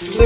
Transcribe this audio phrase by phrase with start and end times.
[0.00, 0.16] Estamos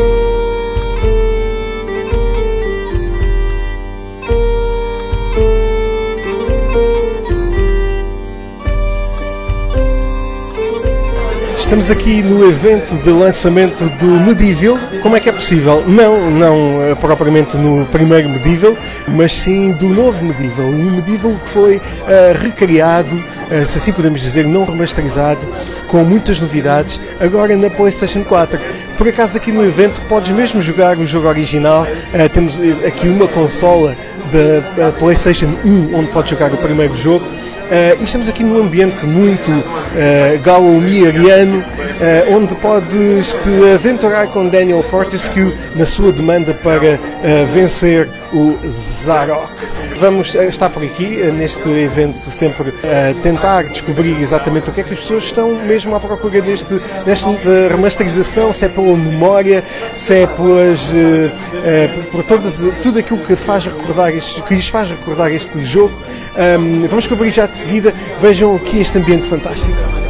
[11.90, 14.79] aqui no evento de lançamento do Medieval.
[15.02, 15.83] Como é que é possível?
[15.88, 18.77] Não, não eh, propriamente no primeiro Medieval,
[19.09, 20.67] mas sim do novo Medieval.
[20.67, 21.81] Um Medieval que foi uh,
[22.41, 23.21] recriado,
[23.64, 25.46] se assim podemos dizer, não remasterizado,
[25.89, 28.59] com muitas novidades, agora na PlayStation 4.
[28.96, 31.82] Por acaso aqui no evento podes mesmo jogar o jogo original.
[31.82, 33.96] Uh, temos aqui uma consola
[34.76, 37.24] da PlayStation 1 onde podes jogar o primeiro jogo
[37.64, 41.64] Uh, e estamos aqui num ambiente muito uh, galo-miariano,
[42.04, 48.58] uh, onde podes te aventurar com Daniel Fortescue na sua demanda para uh, vencer o
[48.68, 49.52] Zarok.
[49.96, 54.92] Vamos estar por aqui neste evento sempre a tentar descobrir exatamente o que é que
[54.92, 57.30] as pessoas estão mesmo à procura deste, desta
[57.70, 59.62] remasterização, se é pela memória,
[59.95, 60.90] se é pelas,
[61.95, 65.95] por, por todas, tudo aquilo que, faz recordar este, que lhes faz recordar este jogo.
[66.36, 67.95] Um, vamos descobrir já de seguida.
[68.20, 70.04] Vejam aqui este ambiente fantástico.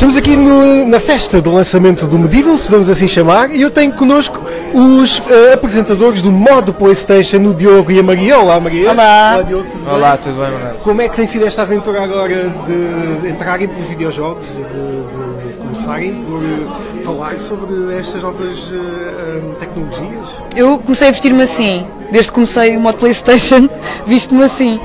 [0.00, 3.70] Estamos aqui no, na festa do lançamento do Medieval, se vamos assim chamar, e eu
[3.70, 4.42] tenho connosco
[4.72, 8.38] os uh, apresentadores do modo PlayStation, o Diogo e a Maria.
[8.38, 8.92] Olá, Maria.
[8.92, 9.32] Olá.
[9.34, 10.20] Olá, Diogo, tudo Olá, bem?
[10.22, 10.74] tudo bem, Manuel?
[10.76, 16.24] Como é que tem sido esta aventura agora de entrarem pelos videojogos, de, de começarem
[16.24, 20.28] por falar sobre estas novas uh, tecnologias?
[20.56, 23.68] Eu comecei a vestir-me assim, desde que comecei o modo PlayStation,
[24.06, 24.80] visto-me assim.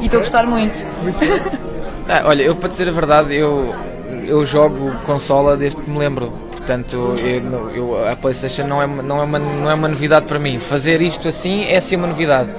[0.00, 0.84] E estou a gostar muito.
[1.04, 1.18] muito
[2.08, 3.93] ah, olha, eu para dizer a verdade, eu
[4.26, 6.32] eu jogo consola desde que me lembro.
[6.52, 10.38] Portanto, eu, eu, a PlayStation não é, não, é uma, não é uma novidade para
[10.38, 10.58] mim.
[10.58, 12.50] Fazer isto assim é sim uma novidade.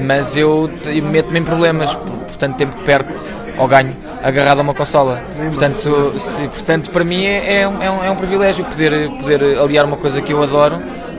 [0.00, 0.70] Mas eu
[1.10, 3.12] meto-me em problemas, por tanto tempo que perco
[3.58, 5.20] ou ganho agarrado a uma consola.
[5.48, 9.58] Portanto, se, portanto para mim é, é, um, é, um, é um privilégio poder, poder
[9.58, 10.76] aliar uma coisa que eu adoro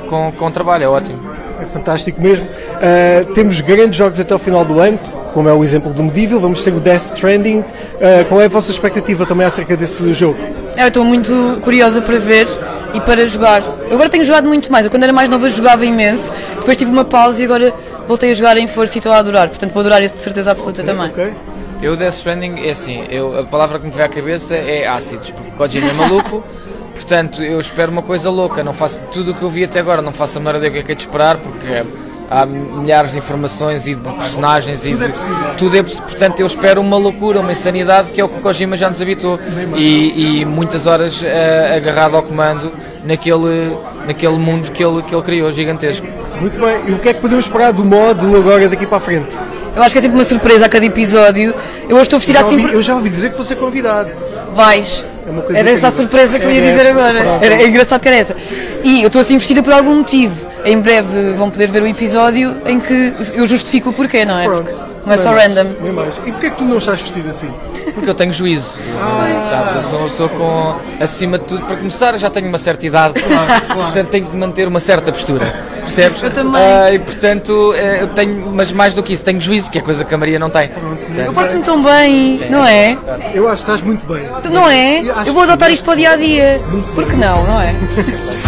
[0.09, 1.19] com, com o trabalho, é ótimo.
[1.61, 2.45] É fantástico mesmo.
[2.45, 4.97] Uh, temos grandes jogos até o final do ano
[5.34, 7.59] como é o exemplo do Medieval, vamos ter o Death Stranding.
[7.59, 10.38] Uh, qual é a vossa expectativa também acerca desse jogo?
[10.78, 12.47] Eu estou muito curiosa para ver
[12.94, 13.62] e para jogar.
[13.62, 14.85] Eu agora tenho jogado muito mais.
[14.85, 17.73] Eu quando era mais nova jogava imenso, depois tive uma pausa e agora
[18.07, 19.50] voltei a jogar em força e estou a adorar.
[19.50, 21.09] Portanto vou adorar isso de certeza absoluta okay, também.
[21.12, 21.34] Okay.
[21.81, 25.31] Eu Death Stranding é assim, eu, a palavra que me vem à cabeça é ácidos,
[25.31, 26.44] porque Kojima é maluco.
[26.94, 30.01] Portanto, eu espero uma coisa louca, não faço tudo o que eu vi até agora,
[30.01, 31.84] não faço a maneira de o que é que é de esperar, porque
[32.29, 36.45] há milhares de informações e de personagens e tudo, de, é tudo é portanto eu
[36.45, 39.40] espero uma loucura, uma insanidade que é o que o Kojima já nos habitou
[39.75, 41.25] e, e muitas horas uh,
[41.75, 42.72] agarrado ao comando
[43.03, 43.75] naquele,
[44.06, 46.06] naquele mundo que ele, que ele criou, gigantesco.
[46.39, 49.01] Muito bem, e o que é que podemos esperar do modo agora daqui para a
[49.01, 49.35] frente?
[49.75, 51.53] Eu acho que é sempre uma surpresa a cada episódio.
[51.88, 52.69] Eu hoje estou a vestir assim.
[52.72, 54.09] Eu já ouvi dizer que você é convidado.
[54.53, 55.06] Vais.
[55.53, 57.19] É era essa a surpresa que eu ia dizer agora.
[57.41, 58.35] Era, é engraçado que era essa.
[58.84, 62.57] E eu estou assim vestida por algum motivo em breve vão poder ver o episódio
[62.65, 64.45] em que eu justifico o porquê, não é?
[64.45, 64.71] Porque
[65.05, 65.75] não é só random.
[65.81, 66.17] Nem mais.
[66.25, 67.51] E porquê é que tu não estás vestido assim?
[67.93, 68.77] Porque eu tenho juízo.
[69.01, 70.01] Ah, sabe?
[70.03, 73.81] Eu sou, com, acima de tudo, para começar, já tenho uma certa idade, claro, claro.
[73.81, 75.45] portanto tenho que manter uma certa postura.
[75.79, 76.21] Percebes?
[76.21, 76.61] Eu também.
[76.61, 79.81] Uh, e portanto, eh, eu tenho, mas mais do que isso, tenho juízo, que é
[79.81, 80.69] coisa que a Maria não tem.
[81.17, 82.49] eu porto-me tão bem, Sim.
[82.49, 82.95] não é?
[83.33, 84.29] Eu acho que estás muito bem.
[84.51, 85.03] Não é?
[85.25, 86.61] Eu vou adotar isto para o dia a dia.
[86.93, 87.73] Porque não, não é?